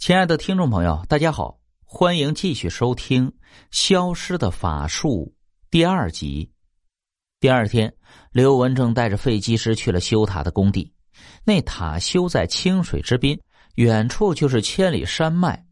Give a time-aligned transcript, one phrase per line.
[0.00, 3.28] 亲爱的听众朋友，大家好，欢迎继续收听
[3.70, 5.30] 《消失的法术》
[5.70, 6.50] 第二集。
[7.38, 7.94] 第二天，
[8.32, 10.90] 刘文正带着废机师去了修塔的工地。
[11.44, 13.38] 那塔修在清水之滨，
[13.74, 15.66] 远处就是千里山脉。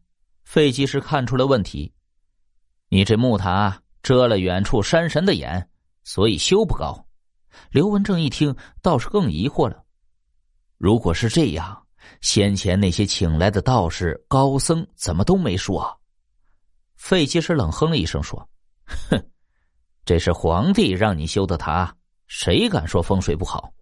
[0.45, 1.91] 废机师看出了问题
[2.91, 5.71] ：“你这木塔遮了远处山神的眼，
[6.05, 7.03] 所以修不高。”
[7.73, 9.83] 刘文正一听，倒是更疑惑了
[10.77, 11.83] ：“如果是这样。”
[12.21, 15.89] 先前那些请来的道士、高僧怎么都没说？
[16.97, 18.49] 废技师冷哼了一声说
[19.11, 19.23] ：“哼，
[20.05, 21.95] 这是皇帝让你修的塔，
[22.27, 23.73] 谁敢说风水不好？”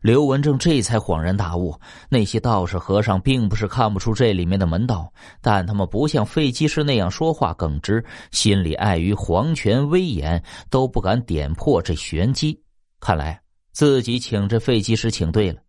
[0.00, 1.78] 刘文正这才恍然大悟：
[2.08, 12.62] 那些道士和尚并不是看不出这里面的门道，但他们不像废技师那样说话耿直，心里碍于皇权威严，都不敢点破这玄机。
[13.00, 13.40] 看来
[13.72, 15.60] 自己请这废技师请对了。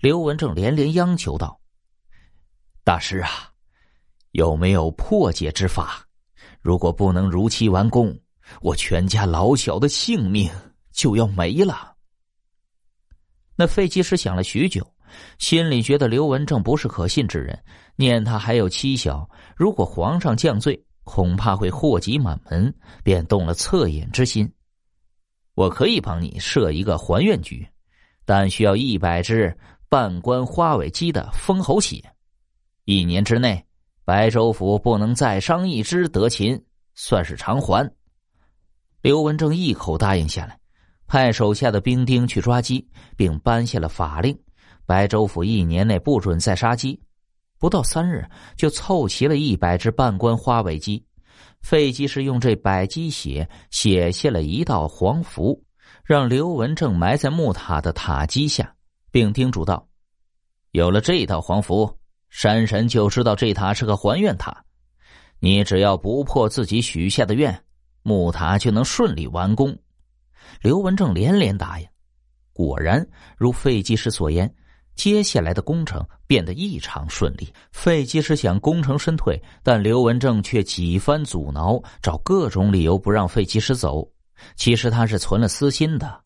[0.00, 1.60] 刘文正连连央求道
[2.84, 3.52] ：“大师啊，
[4.32, 6.06] 有没有破解之法？
[6.60, 8.18] 如果不能如期完工，
[8.60, 10.50] 我全家老小的性命
[10.92, 11.96] 就要没了。”
[13.56, 14.94] 那废技师想了许久，
[15.38, 17.62] 心里觉得刘文正不是可信之人，
[17.96, 22.74] 念他还有妻小，如果皇上降罪，恐怕会祸及满门，
[23.04, 24.52] 便动了恻隐之心。
[25.54, 27.68] 我可以帮你设一个还愿局，
[28.32, 29.54] 但需要一百只。
[29.90, 32.02] 半官花尾鸡的封喉血，
[32.86, 33.62] 一年之内，
[34.06, 36.58] 白州府不能再伤一只得禽，
[36.94, 37.92] 算是偿还。
[39.02, 40.58] 刘文正一口答应下来，
[41.06, 44.34] 派手下的兵丁去抓鸡，并颁下了法令：
[44.86, 46.98] 白州府一年内不准再杀鸡。
[47.58, 51.04] 不到三日，就凑齐了一百只半官花尾鸡。
[51.60, 55.62] 费鸡是用这百鸡血写下了一道黄符，
[56.04, 58.74] 让刘文正埋在木塔的塔基下。
[59.12, 59.86] 并叮嘱道
[60.72, 61.98] ：“有了这道黄符，
[62.30, 64.64] 山神就知道这塔是个还愿塔。
[65.38, 67.62] 你只要不破自己许下的愿，
[68.02, 69.78] 木塔就能顺利完工。”
[70.62, 71.86] 刘文正连连答应。
[72.54, 74.50] 果然如费技师所言，
[74.94, 77.52] 接下来的工程变得异常顺利。
[77.70, 84.10] 费技师想功成身退，但刘文正却几番阻挠，找各种理由不让费技师走。
[84.56, 86.22] 其实他是存了私心的。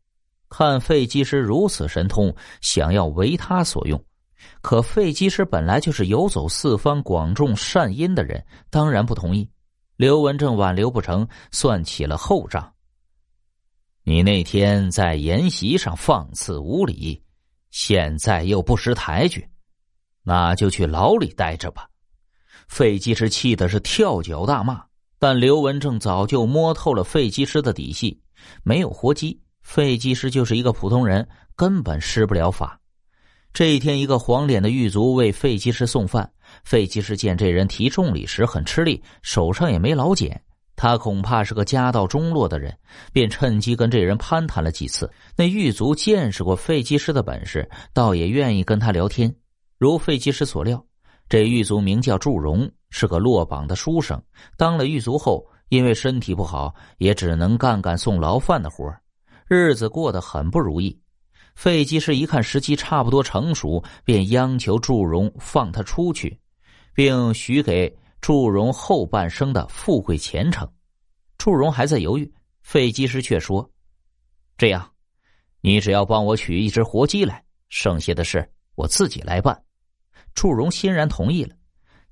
[0.49, 4.03] 看废机师如此神通，想要为他所用，
[4.63, 9.51] 可废机师本来就是游走四方、广种善因的人，当然不同意。
[9.97, 12.73] 刘文正挽留不成，算起了后账。
[14.05, 17.21] 你那天在筵席上放肆无礼，
[17.71, 19.49] 现在又不识抬举，
[20.23, 21.89] 那就去牢里待着吧。
[22.69, 24.85] 废机师气的是跳脚大骂，
[25.29, 28.17] 但刘文正早就摸透了废机师的底细，
[28.63, 29.37] 没有活鸡。
[29.61, 31.27] 费技师就是一个普通人，
[31.57, 32.79] 根本施不了法。
[33.53, 36.31] 这一天，一个黄脸的狱卒为费技师送饭。
[36.63, 40.41] 费技师见这人提重礼时很吃力，手上也没老茧，
[40.77, 42.73] 他恐怕是个家道中落的人，
[43.13, 45.11] 便趁机跟这人攀谈了几次。
[45.37, 49.35] 那狱卒见识过费技师的本事，倒也愿意跟他聊天。
[49.77, 50.86] 如费技师所料，
[51.29, 54.23] 这狱卒名叫祝融，是个落榜的书生。
[54.57, 58.95] 当了狱卒后，因为身体不好，也只能干干送牢饭的活
[59.49, 60.97] 日子过得很不如意，
[61.57, 66.39] 费技师一看时机差不多成熟，便央求祝融放他出去，
[66.95, 70.69] 并许给祝融后半生的富贵前程。
[71.39, 72.33] 祝融还在犹豫，
[72.63, 73.69] 费技师却说
[74.57, 74.89] ：“这样，
[75.61, 79.61] 你只要帮我取一只活鸡来，剩下的事我自己来办。”
[80.37, 81.57] 祝融欣然同意了。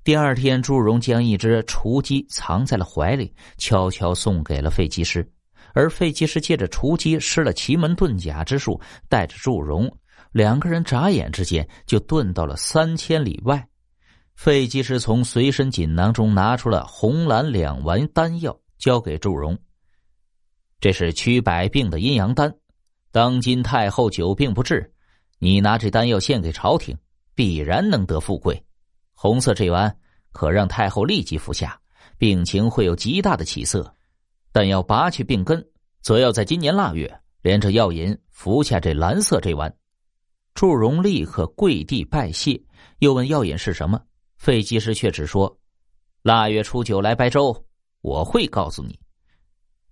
[0.03, 5.25] 第二天，祝融将一只雏鸡藏在了怀里，悄悄送给了费技师。
[5.73, 9.91] 而费技师借着雏鸡施了奇门遁甲之术，带着祝融
[10.31, 13.65] 两个人眨眼之间就遁到了三千里外。
[14.35, 19.57] 费技师从随身锦囊中拿出了红蓝两丸丹药，交给祝融
[20.81, 22.53] ：“这是驱百病的阴阳丹，
[23.11, 24.93] 当今太后久病不治，
[25.39, 26.97] 你拿这丹药献给朝廷，
[27.35, 28.65] 必然能得富贵。
[29.13, 29.95] 红色这丸
[30.31, 31.79] 可让太后立即服下，
[32.17, 33.93] 病情会有极大的起色。”
[34.51, 35.67] 但要拔去病根，
[36.01, 39.75] 则要在今年腊月连着药引服下这蓝色这丸。
[40.53, 42.63] 祝融立刻跪地拜谢，
[42.99, 44.01] 又问药引是什么。
[44.37, 45.59] 费技师却只说
[46.23, 47.65] ：“腊月初九来白州，
[47.99, 48.97] 我会告诉你。”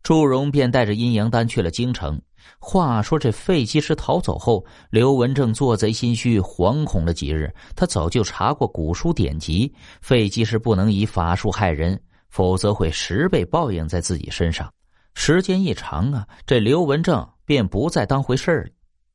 [0.04, 2.22] 祝融便带着阴阳丹去了京城。
[2.60, 7.52] 话说这费技师逃走后，刘文正做贼心虚，惶恐了几日。
[7.76, 12.00] 他早就查过古书典籍，费技师不能以法术害人。
[12.30, 14.68] 否则会十倍报应在自己身上。
[15.14, 18.72] 时间一长啊，这刘文正便不再当回事儿了。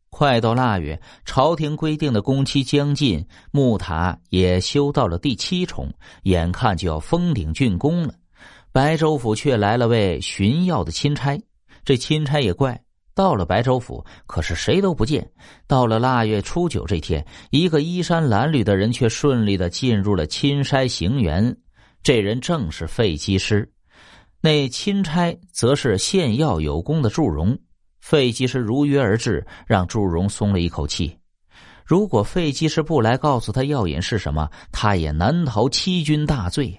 [0.09, 5.93] 快到腊月，朝廷规定的工期将近，木塔也修到了第七重，
[6.23, 8.15] 眼看就要封顶竣工了。
[8.73, 11.41] 白州府却来了位寻药的钦差，
[11.85, 12.81] 这钦差也怪，
[13.15, 15.29] 到了白州府，可是谁都不见。
[15.67, 21.57] 到了腊月初九这天，一个衣衫褴褛的人却顺利的进入了钦差行辕。
[22.03, 23.69] 这人正是费吉师，
[24.41, 27.59] 那钦差则是献药有功的祝融。
[28.01, 31.19] 费吉师如约而至，让祝融松了一口气。
[31.85, 36.79] 如果费吉师不来告诉他药引是什么，他也难逃欺君大罪。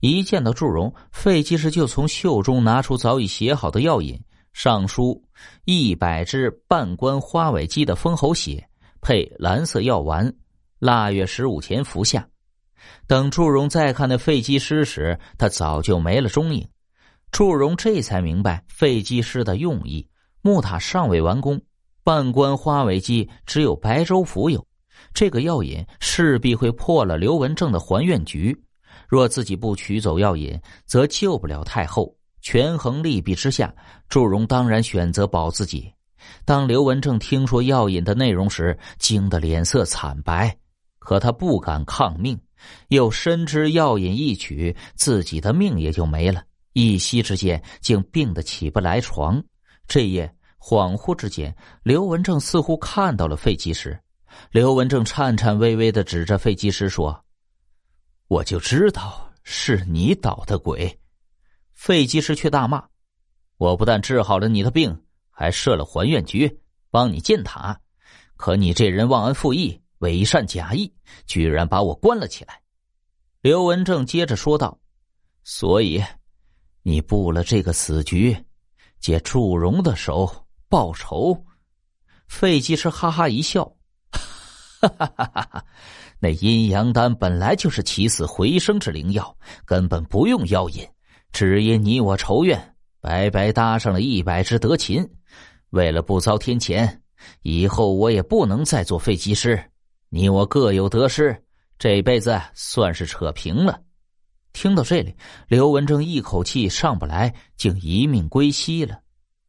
[0.00, 4.20] 一见到祝融，费吉师就从袖中拿出早已写好的药引，
[4.52, 5.22] 上书
[5.64, 8.68] 一百只半关花尾鸡的封喉血，
[9.00, 10.32] 配蓝色药丸，
[10.78, 12.28] 腊月十五前服下。
[13.08, 16.68] 等祝融再看那费吉师时，他早就没了踪影。
[17.32, 20.08] 祝融这才明白费吉师的用意。
[20.40, 21.60] 木塔尚未完工，
[22.04, 24.64] 半关花尾鸡只有白州府有，
[25.12, 28.56] 这个药引势必会破了刘文正的还愿局。
[29.08, 32.14] 若自己不取走药引，则救不了太后。
[32.40, 33.74] 权衡利弊之下，
[34.08, 35.92] 祝融当然选择保自己。
[36.44, 40.56] 当刘文正听说药引的内容时，惊得脸色惨白，
[40.98, 42.38] 可他不敢抗命，
[42.88, 46.42] 又深知药引一取，自己的命也就没了。
[46.72, 49.42] 一息之间，竟病得起不来床。
[49.86, 50.32] 这夜。
[50.60, 51.54] 恍惚之间，
[51.84, 53.98] 刘文正似乎看到了费吉时。
[54.50, 57.18] 刘文正颤颤巍巍的指着费吉时说
[58.28, 60.98] ：“我就知道是你捣的鬼。”
[61.74, 62.86] 费吉师却大骂
[63.58, 66.60] ：“我不但治好了你的病，还设了还愿局，
[66.90, 67.78] 帮你建塔。
[68.36, 70.92] 可你这人忘恩负义，伪善假义，
[71.26, 72.62] 居然把我关了起来。”
[73.42, 74.78] 刘文正接着说道
[75.42, 76.02] ：“所以，
[76.82, 78.36] 你布了这个死局，
[79.00, 81.46] 借祝融的手。”报仇，
[82.26, 83.74] 费吉师哈哈一笑，
[84.80, 85.64] 哈哈哈哈哈！
[86.20, 90.86] 那阴阳丹本来就是起死回生之灵药，根本不用药引，
[91.32, 95.08] 只因你我仇怨，白白搭上了一百只德禽。
[95.70, 96.98] 为了不遭天谴，
[97.42, 99.62] 以后我也不能再做废机师。
[100.08, 101.36] 你我各有得失，
[101.78, 103.80] 这辈子算是扯平了。
[104.52, 105.14] 听到这里，
[105.46, 109.00] 刘文正一口气上不来，竟一命归西了。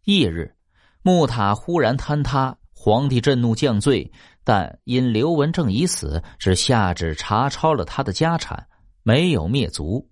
[0.03, 0.55] 翌日。
[1.01, 4.09] 木塔忽然坍塌，皇帝震怒降罪，
[4.45, 8.65] 但因刘文正已死，只下旨查抄了他的家产，
[9.03, 10.09] 没有灭族。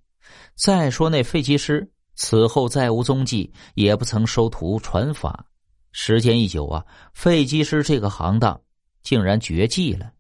[0.54, 5.46] 再说那废机师，此后再无踪迹，也不曾收徒传法。
[5.94, 8.60] 时间一久啊，废机师这个行当
[9.02, 10.12] 竟然绝迹了。